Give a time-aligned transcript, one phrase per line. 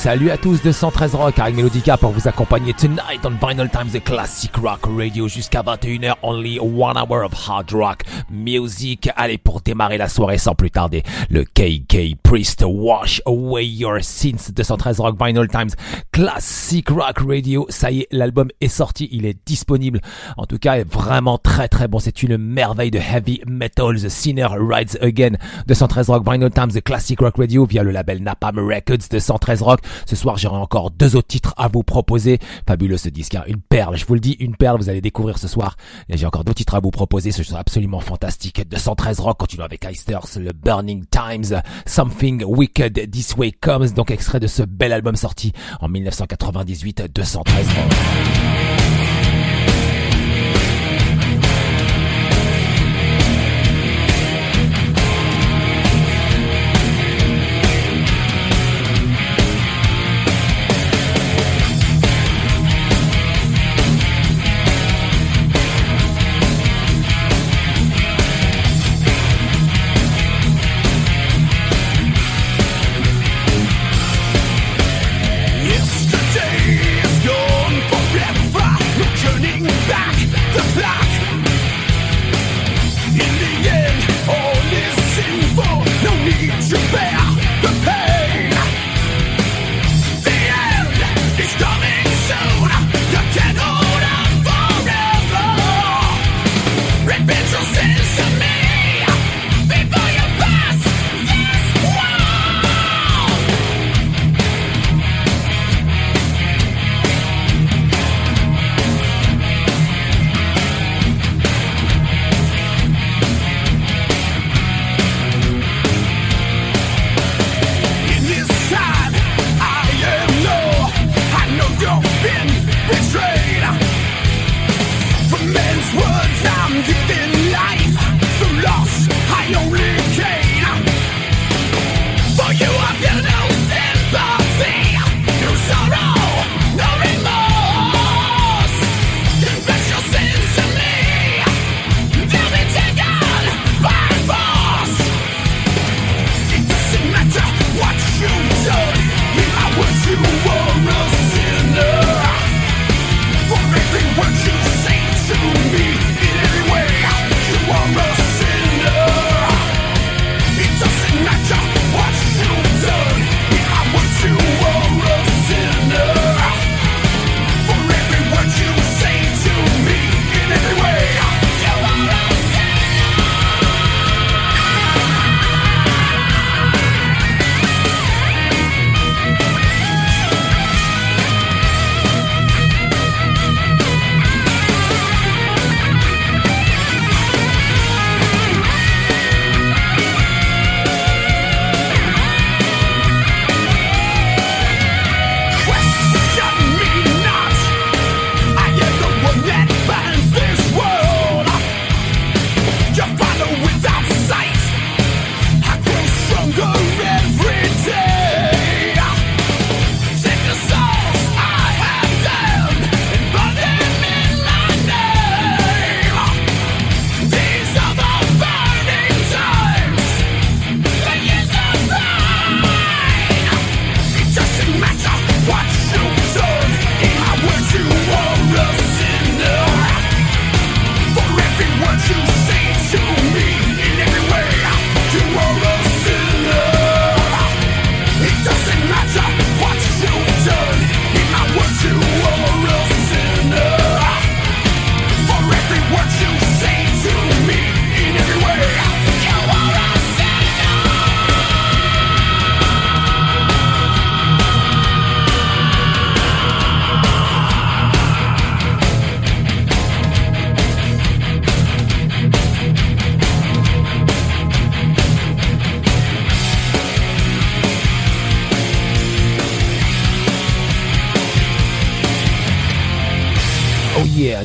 [0.00, 3.90] Salut à tous de 113 Rock avec Melodica pour vous accompagner tonight on Vinyl Times
[3.92, 6.14] the Classic Rock Radio jusqu'à 21h.
[6.22, 9.10] Only one hour of hard rock music.
[9.16, 14.52] Allez, pour démarrer la soirée sans plus tarder, le KK Priest Wash Away Your Sins
[14.54, 15.70] 213 Rock Vinyl Times
[16.12, 17.66] Classic Rock Radio.
[17.68, 20.00] Ça y est, l'album est sorti, il est disponible.
[20.36, 21.98] En tout cas, est vraiment très très bon.
[21.98, 24.00] C'est une merveille de heavy metal.
[24.00, 28.22] The Sinner Rides Again 213 Rock Vinyl Times the Classic Rock Radio via le label
[28.22, 29.80] Napalm Records de 113 Rock.
[30.06, 32.38] Ce soir, j'aurai encore deux autres titres à vous proposer.
[32.66, 33.44] Fabuleux ce disque, hein.
[33.46, 33.96] une perle.
[33.96, 34.78] Je vous le dis, une perle.
[34.78, 35.76] Vous allez découvrir ce soir.
[36.08, 37.32] J'ai encore deux titres à vous proposer.
[37.32, 38.68] Ce sera absolument fantastique.
[38.68, 43.90] 213 Rock continue avec Eisters, le Burning Times, Something Wicked This Way Comes.
[43.90, 48.97] Donc extrait de ce bel album sorti en 1998, 213 Rock.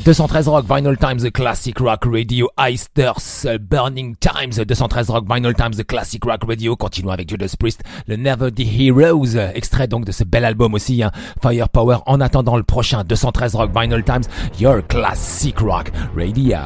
[0.03, 5.55] 213 Rock Vinyl Times, the Classic Rock Radio, Eisters, uh, Burning Times, 213 Rock Vinyl
[5.55, 10.03] Times, the Classic Rock Radio, continuons avec Judas Priest, le Never the Heroes, extrait donc
[10.03, 14.23] de ce bel album aussi, hein, Firepower, en attendant le prochain 213 Rock Vinyl Times,
[14.59, 16.57] Your Classic Rock Radio.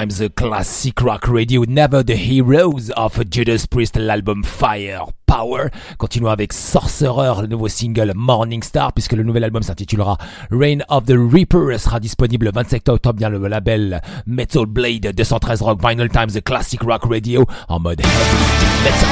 [0.00, 5.68] Final Times Classic Rock Radio, Never the Heroes of Judas Priest, l'album Fire Power.
[5.98, 10.16] Continuons avec Sorcerer, le nouveau single Morning Star, puisque le nouvel album s'intitulera
[10.50, 15.60] Reign of the Reaper, sera disponible le 27 octobre dans le label Metal Blade 213
[15.62, 19.08] Rock Vinyl Times Classic Rock Radio en mode metal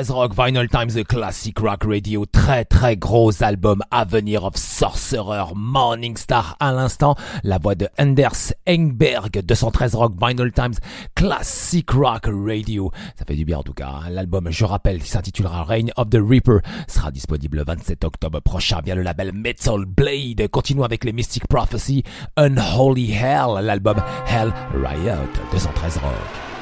[0.05, 2.25] 213 Rock, Vinyl Times, The Classic Rock Radio.
[2.25, 7.15] Très très gros album Avenir of Sorcerer, Morning Star à l'instant.
[7.43, 10.75] La voix de Anders Engberg, 213 Rock, Vinyl Times,
[11.15, 12.91] Classic Rock Radio.
[13.17, 13.89] Ça fait du bien en tout cas.
[13.89, 14.09] Hein.
[14.11, 18.95] L'album, je rappelle, s'intitulera Reign of the Reaper, sera disponible le 27 octobre prochain via
[18.95, 20.47] le label Metal Blade.
[20.49, 22.03] Continuons avec les Mystic Prophecy,
[22.37, 26.54] Unholy Hell, l'album Hell Riot, 213 Rock.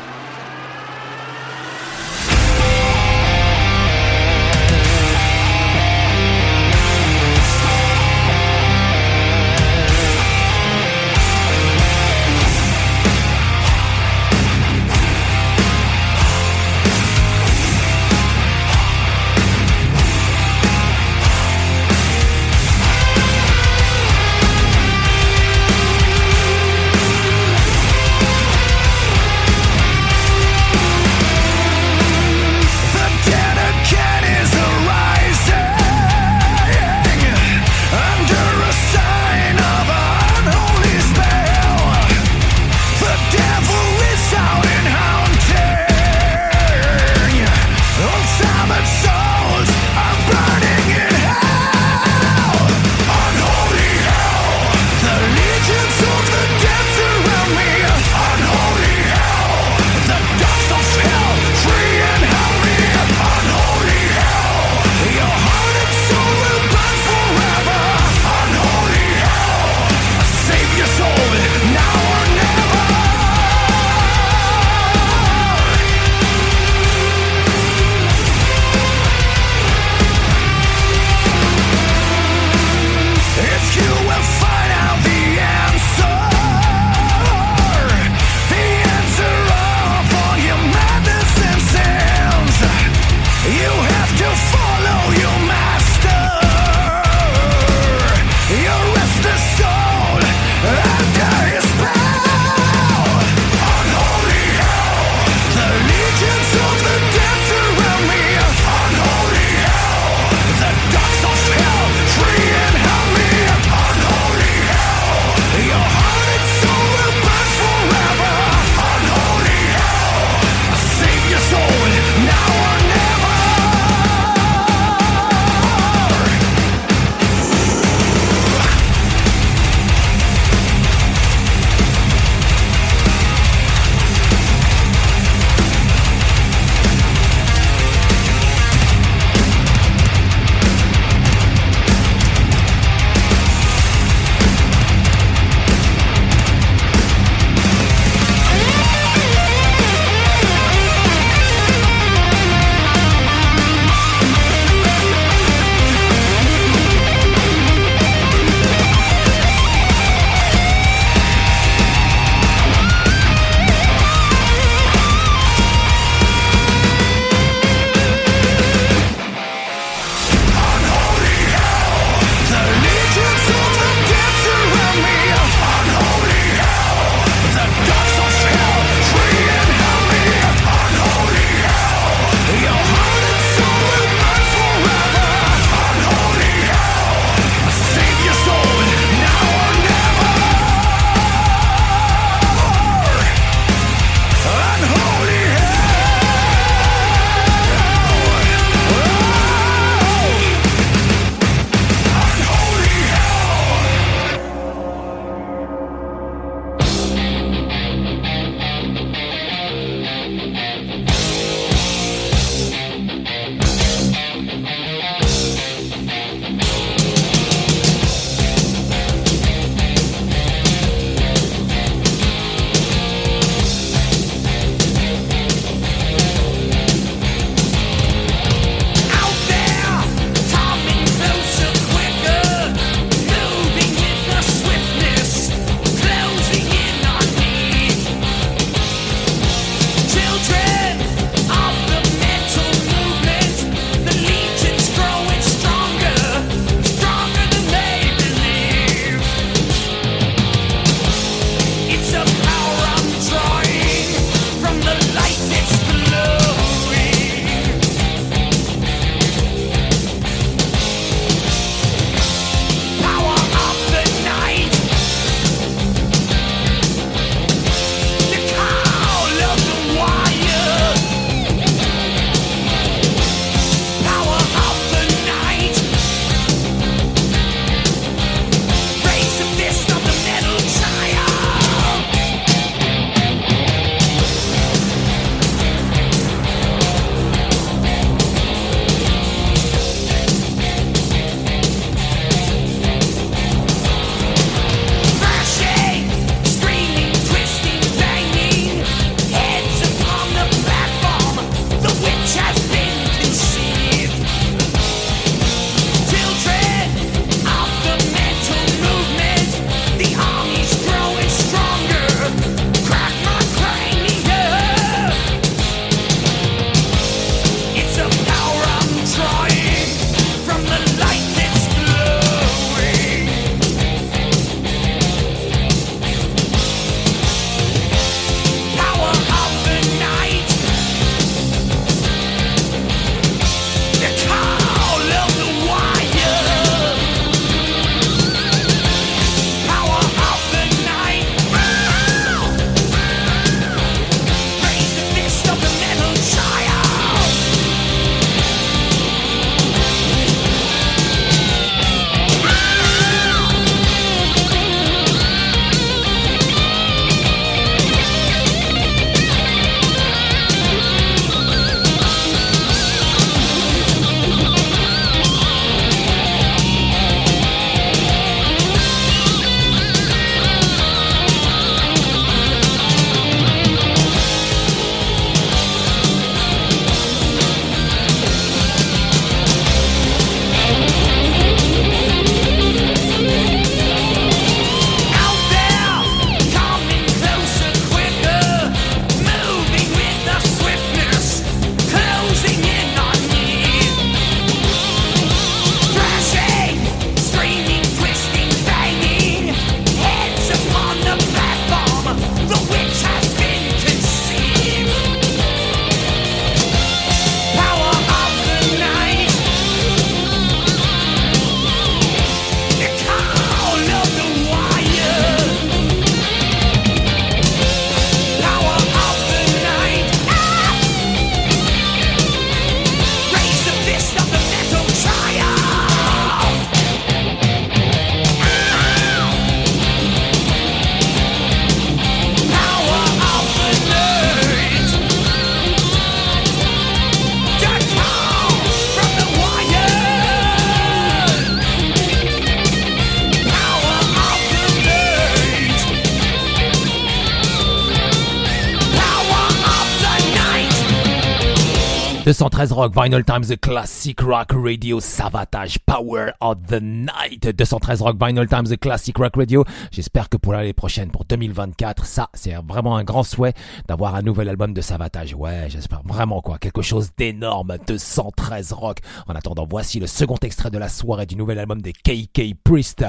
[452.34, 457.42] 213 Rock, Vinyl Times, The Classic Rock Radio, Savatage, Power of the Night.
[457.56, 459.64] 213 Rock, Vinyl Times, The Classic Rock Radio.
[459.92, 463.54] J'espère que pour l'année prochaine, pour 2024, ça, c'est vraiment un grand souhait
[463.88, 465.36] d'avoir un nouvel album de Savatage.
[465.36, 466.58] Ouais, j'espère vraiment quoi.
[466.58, 467.78] Quelque chose d'énorme.
[467.86, 468.98] 213 Rock.
[469.28, 473.06] En attendant, voici le second extrait de la soirée du nouvel album des KK Priest.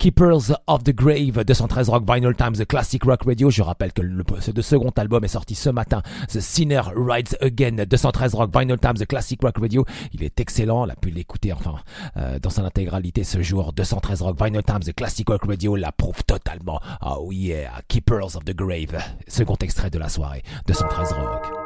[0.00, 3.50] Keepers of the Grave, 213 Rock, Vinyl Times, The Classic Rock Radio.
[3.50, 4.24] Je rappelle que le,
[4.62, 6.02] second album est sorti ce matin.
[6.28, 9.84] The Sinner Rides Again, 213 Rock, Vinyl Times, The Classic Rock Radio.
[10.12, 11.76] Il est excellent, on a pu l'écouter enfin
[12.16, 13.72] euh, dans son intégralité ce jour.
[13.72, 16.80] 213 Rock, Vinyl Times, The Classic Rock Radio l'approuve totalement.
[17.02, 18.98] Oh yeah, Keepers of the Grave.
[19.28, 20.42] Second extrait de la soirée.
[20.66, 21.63] 213 Rock.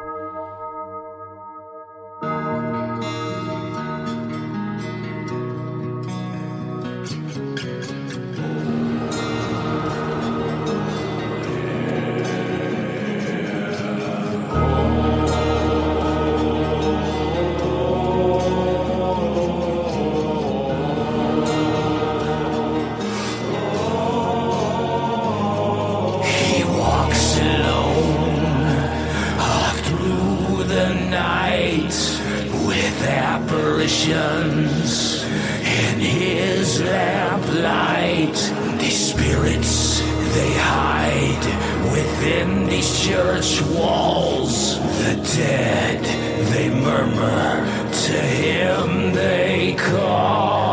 [39.61, 41.45] they hide
[41.91, 44.79] within these church walls.
[44.79, 46.03] The dead,
[46.51, 50.68] they murmur, to him they call.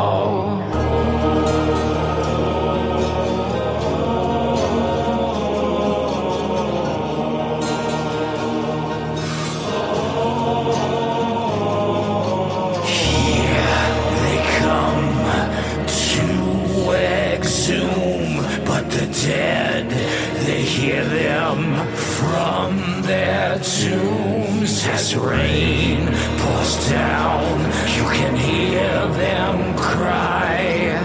[23.87, 26.07] tombs as rain
[26.41, 27.61] pours down.
[27.97, 30.99] You can hear them cry.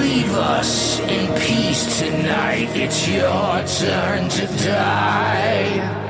[0.00, 2.70] Leave us in peace tonight.
[2.74, 6.03] It's your turn to die.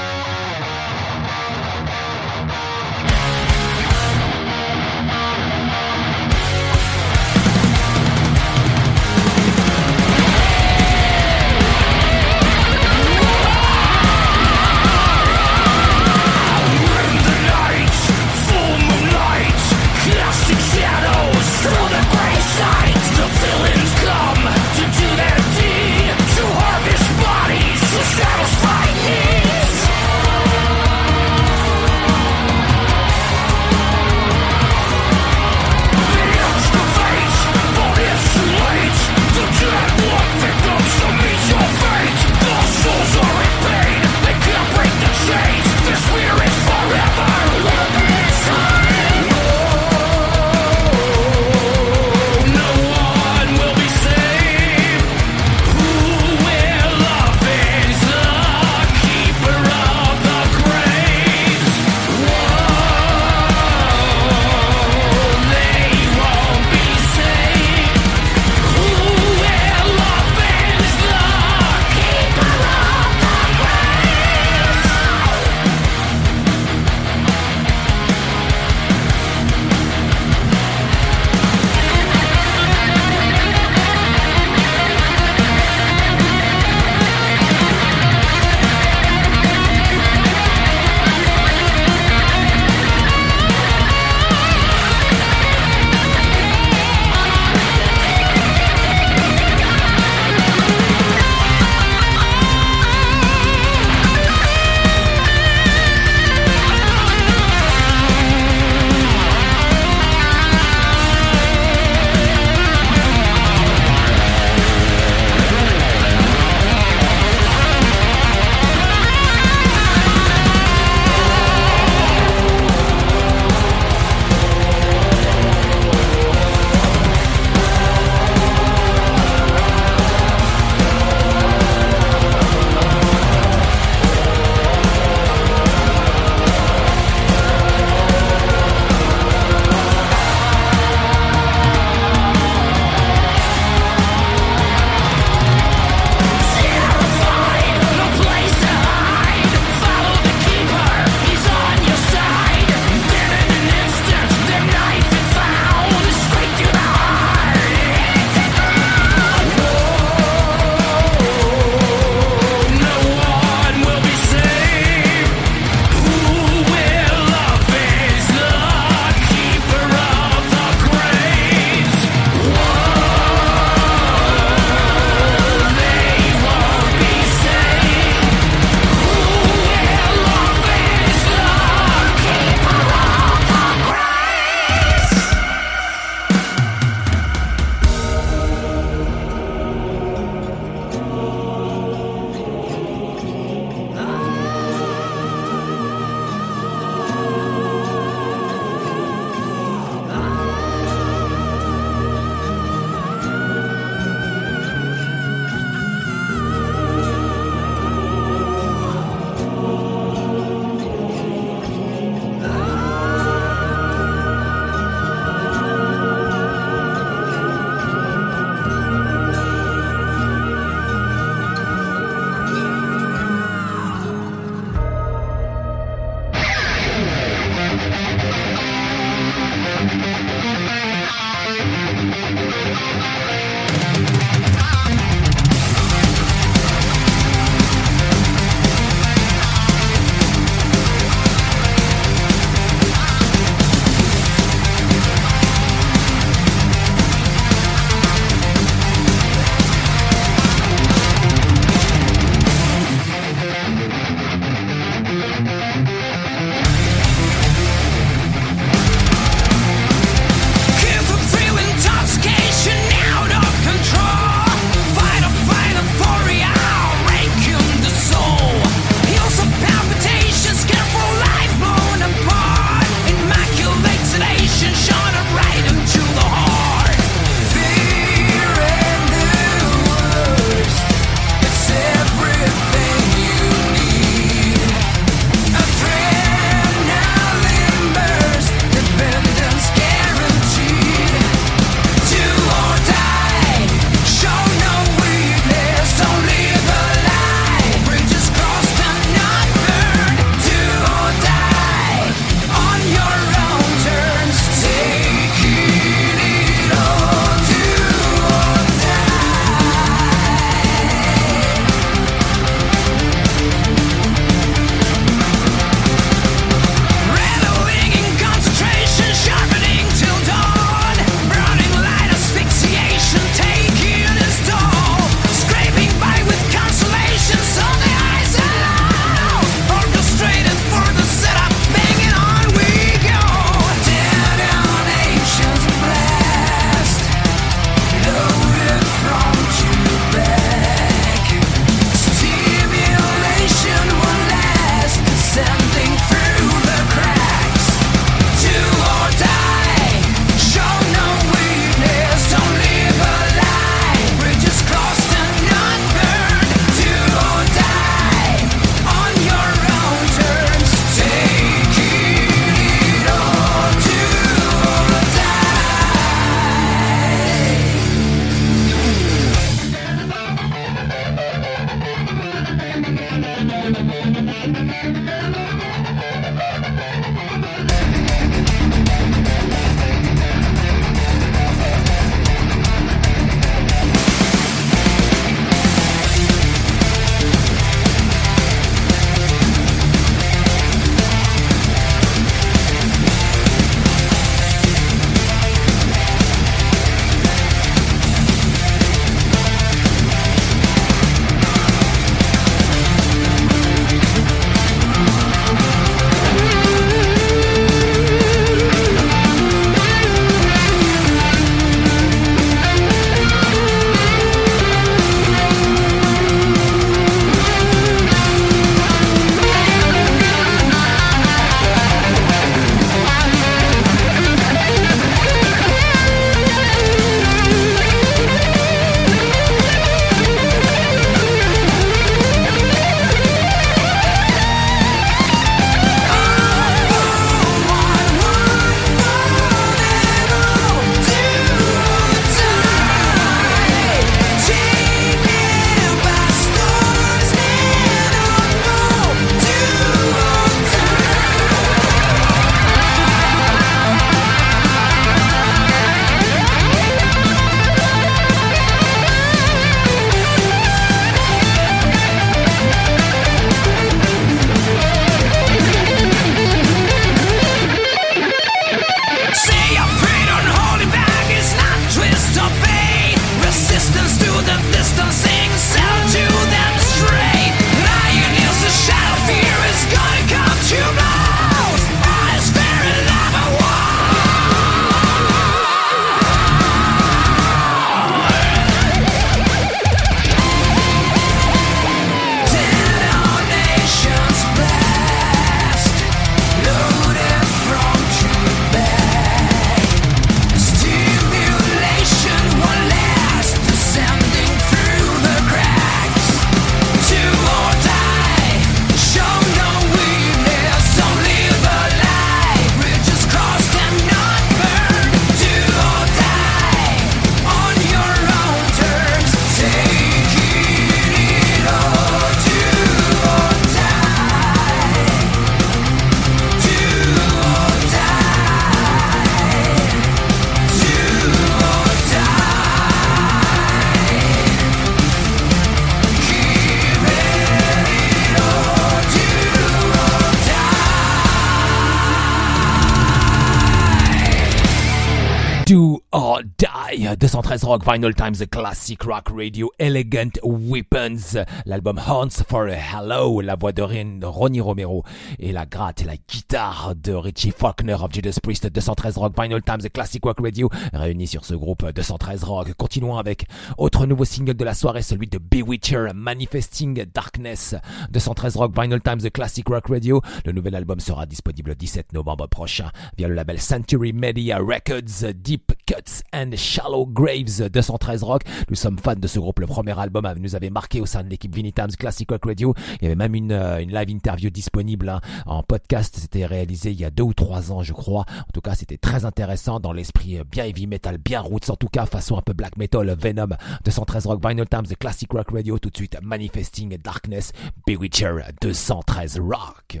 [547.20, 553.42] 213 Rock, Vinyl Times, The Classic Rock Radio, Elegant Weapons, l'album Horns for a Hello,
[553.42, 553.82] la voix de
[554.24, 555.04] Ronnie Romero
[555.38, 559.60] et la gratte et la guitare de Richie Faulkner of Judas Priest, 213 Rock, Vinyl
[559.60, 562.72] Times, The Classic Rock Radio, réunis sur ce groupe 213 Rock.
[562.78, 563.44] Continuons avec
[563.76, 567.74] autre nouveau single de la soirée, celui de Bewitcher, Manifesting Darkness,
[568.12, 570.22] 213 Rock, Vinyl Times, The Classic Rock Radio.
[570.46, 575.34] Le nouvel album sera disponible le 17 novembre prochain via le label Century Media Records,
[575.34, 578.42] Deep Cuts and Shallow Graves 213 Rock.
[578.68, 579.60] Nous sommes fans de ce groupe.
[579.60, 582.74] Le premier album nous avait marqué au sein de l'équipe Vinny Times Classic Rock Radio.
[583.00, 586.16] Il y avait même une, euh, live interview disponible hein, en podcast.
[586.18, 588.24] C'était réalisé il y a deux ou trois ans, je crois.
[588.48, 591.70] En tout cas, c'était très intéressant dans l'esprit euh, bien heavy metal, bien roots.
[591.70, 595.50] En tout cas, façon un peu black metal, Venom 213 Rock, Vinyl Times, Classic Rock
[595.52, 595.78] Radio.
[595.78, 597.52] Tout de suite, Manifesting Darkness,
[597.86, 600.00] Bewitcher 213 Rock.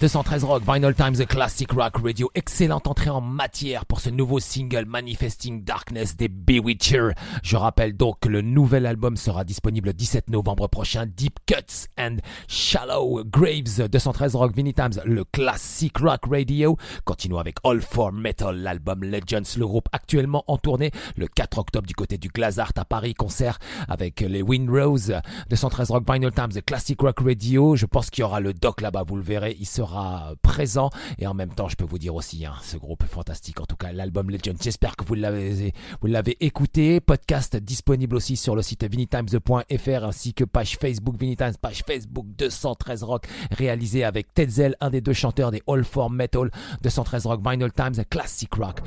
[0.00, 2.30] 213 Rock, Vinyl Times, The Classic Rock Radio.
[2.34, 7.10] Excellente entrée en matière pour ce nouveau single Manifesting Darkness des Bewitcher.
[7.42, 11.06] Je rappelle donc que le nouvel album sera disponible le 17 novembre prochain.
[11.06, 12.16] Deep Cuts and
[12.48, 16.76] Shallow Graves, 213 Rock, Vinyl Times, le Classic Rock Radio.
[17.04, 21.86] Continuons avec All for Metal, l'album Legends, le groupe actuellement en tournée le 4 octobre
[21.86, 25.14] du côté du Glazart à Paris, concert avec les Windrose,
[25.50, 27.76] 213 Rock, Vinyl Times, The Classic Rock Radio.
[27.76, 29.93] Je pense qu'il y aura le doc là-bas, vous le verrez, il sera
[30.42, 30.90] présent.
[31.18, 33.60] Et en même temps, je peux vous dire aussi, hein, ce groupe est fantastique.
[33.60, 34.56] En tout cas, l'album Legend.
[34.60, 37.00] J'espère que vous l'avez, vous l'avez écouté.
[37.00, 43.02] Podcast disponible aussi sur le site vinitimes.fr ainsi que page Facebook Vinitimes, page Facebook 213
[43.02, 46.50] Rock, réalisé avec Tetzel, un des deux chanteurs des All for Metal,
[46.82, 48.80] 213 Rock, Vinyl Times, Classic Rock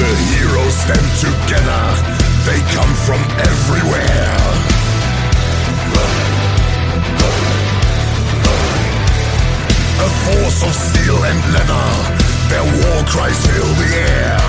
[0.00, 1.84] The heroes stand together.
[2.44, 4.36] They come from everywhere.
[10.00, 11.88] A force of steel and leather.
[12.50, 14.40] Their war cries fill the air.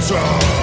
[0.00, 0.59] For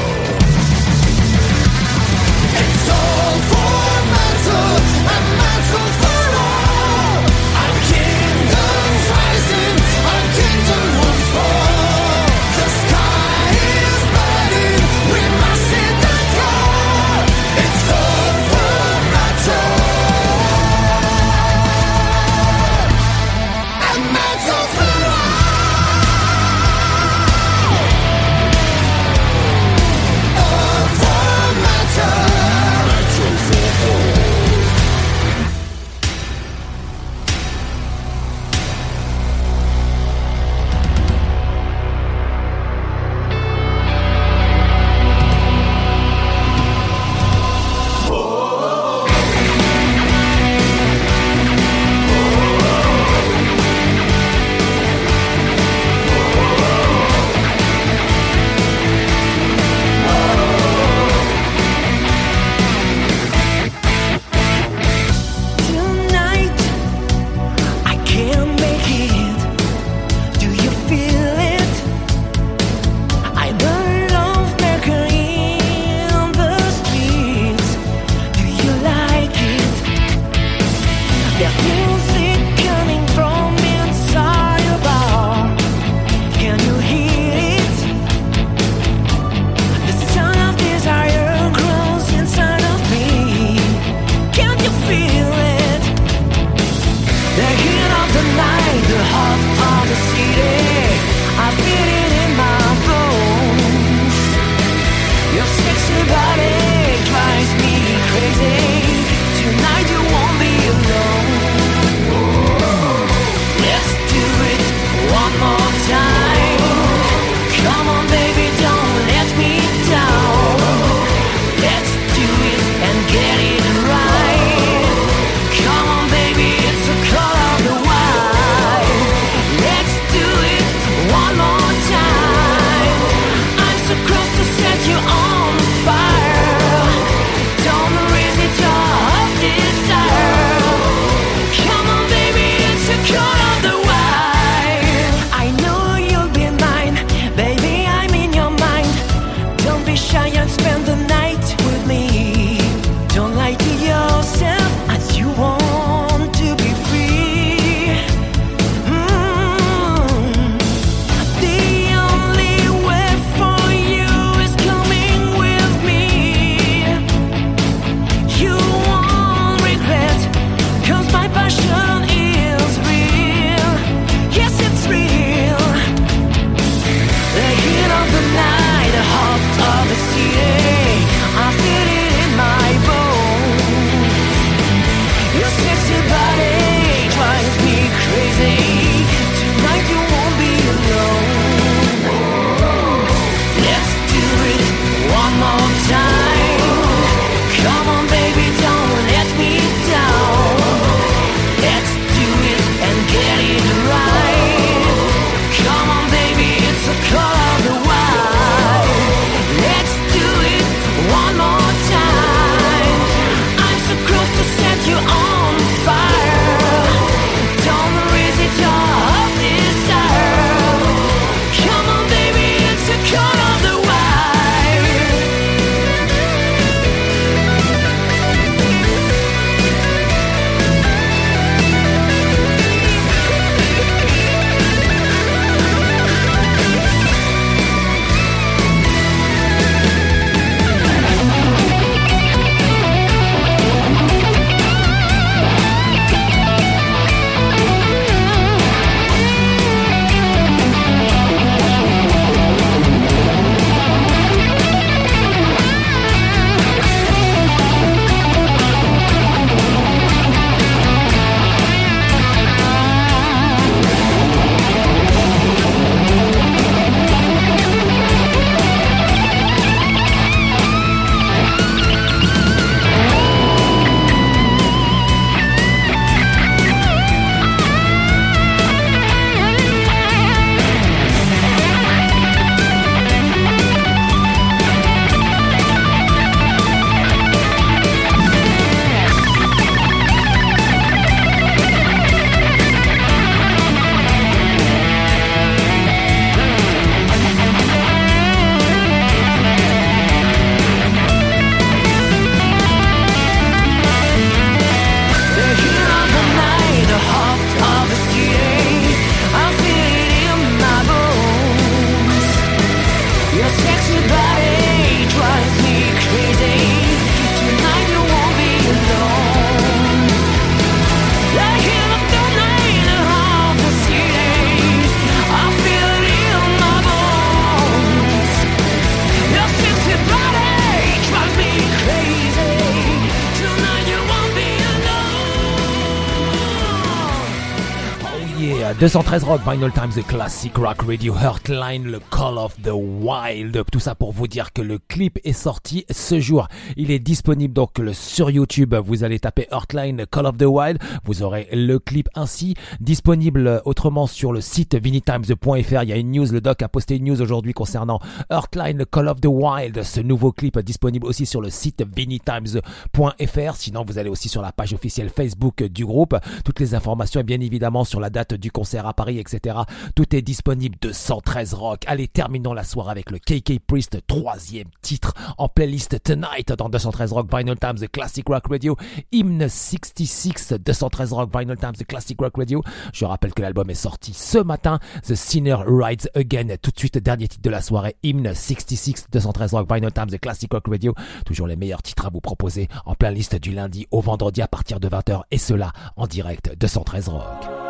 [338.80, 343.64] 213 Rock, Vinyl Times, The Classic Rock Radio, Heartline, le Call of the Wild.
[343.72, 346.48] Tout ça pour vous dire que le clip est sorti ce jour.
[346.76, 348.76] Il est disponible donc sur YouTube.
[348.76, 350.78] Vous allez taper Heartline, Call of the Wild.
[351.06, 355.82] Vous aurez le clip ainsi disponible autrement sur le site vinnytimes.fr.
[355.82, 358.00] Il y a une news, le doc a posté une news aujourd'hui concernant
[358.30, 359.82] Heartline, Call of the Wild.
[359.82, 363.56] Ce nouveau clip disponible aussi sur le site vinnytimes.fr.
[363.56, 366.16] Sinon, vous allez aussi sur la page officielle Facebook du groupe.
[366.46, 369.58] Toutes les informations et bien évidemment sur la date du concert à Paris, etc.
[369.96, 371.84] Tout est disponible de 113 Rock.
[371.88, 377.14] Allez, terminons la soirée avec le KK Priest, troisième titre en playlist Tonight dans 213
[377.14, 378.76] Rock Vinyl Times, The Classic Rock Radio,
[379.12, 382.64] Hymne 66, 213 Rock Vinyl Times, The Classic Rock Radio.
[382.94, 386.56] Je rappelle que l'album est sorti ce matin, The Sinner Rides Again.
[386.62, 390.20] Tout de suite, dernier titre de la soirée, Hymne 66, 213 Rock Vinyl Times, The
[390.20, 390.94] Classic Rock Radio.
[391.26, 394.48] Toujours les meilleurs titres à vous proposer en plein liste du lundi au vendredi à
[394.48, 397.67] partir de 20h et cela en direct 213 Rock.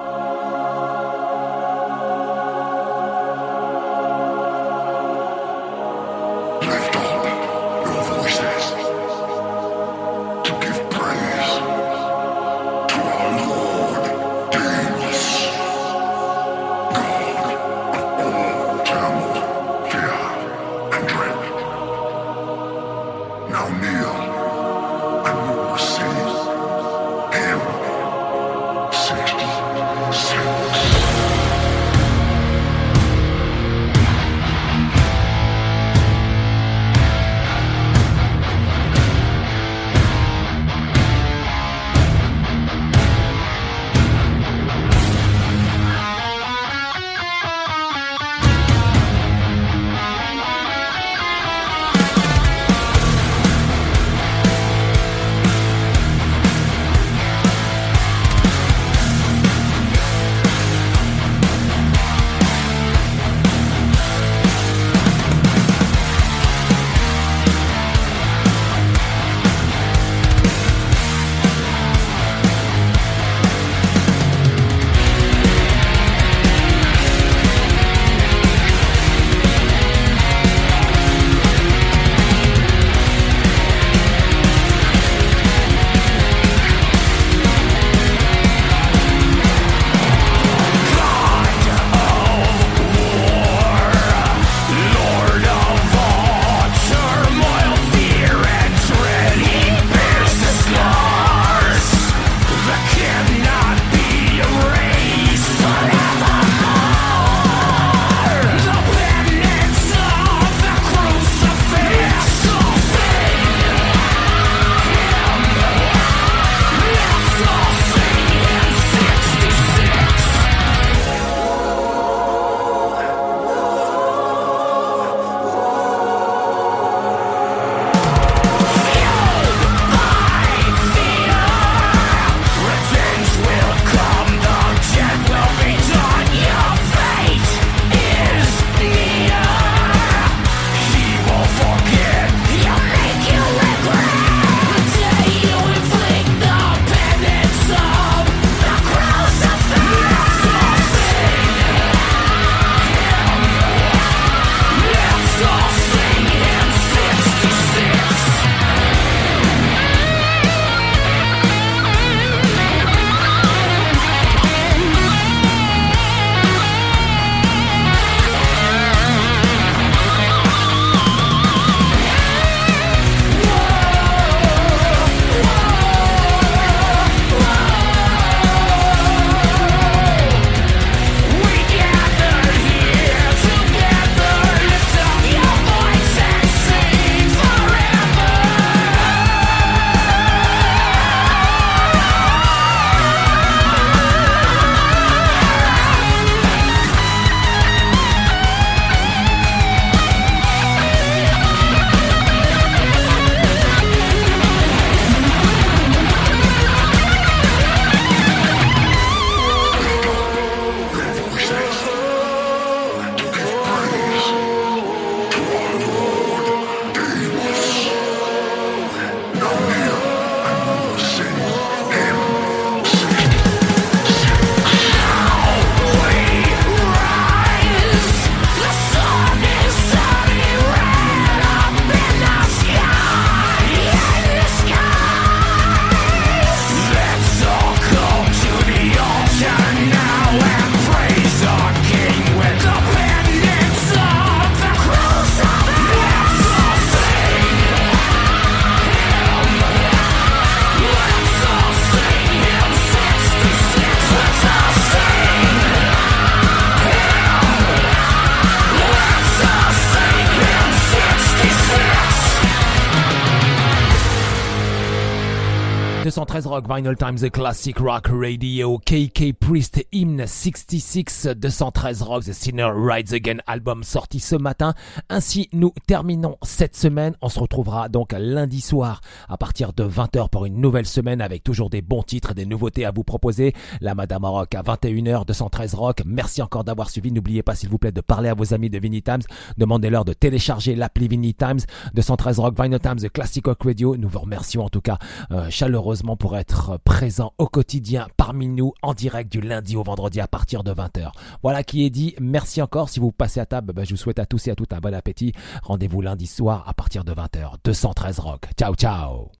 [266.58, 272.72] Rock, Vinyl Times, The Classic Rock Radio, KK Priest, Hymn 66, 213 Rock, The Sinner
[272.76, 274.74] Rides Again, album sorti ce matin.
[275.08, 277.16] Ainsi, nous terminons cette semaine.
[277.22, 281.44] On se retrouvera donc lundi soir à partir de 20h pour une nouvelle semaine avec
[281.44, 283.54] toujours des bons titres et des nouveautés à vous proposer.
[283.80, 286.02] La Madame Rock à 21h, 213 Rock.
[286.08, 287.12] Merci encore d'avoir suivi.
[287.12, 289.22] N'oubliez pas, s'il vous plaît, de parler à vos amis de Vinny Times.
[289.58, 291.60] Demandez-leur de télécharger l'appli Vinny Times,
[291.94, 293.96] 213 Rock, Vinyl Times, The Classic Rock Radio.
[293.96, 294.98] Nous vous remercions en tout cas
[295.30, 296.47] euh, chaleureusement pour être
[296.84, 301.12] présent au quotidien parmi nous en direct du lundi au vendredi à partir de 20h.
[301.44, 302.16] Voilà qui est dit.
[302.20, 302.90] Merci encore.
[302.90, 304.80] Si vous passez à table, bah, je vous souhaite à tous et à toutes un
[304.80, 305.34] bon appétit.
[305.64, 307.54] Rendez-vous lundi soir à partir de 20h.
[307.64, 308.48] 213 Rock.
[308.58, 309.32] Ciao, ciao.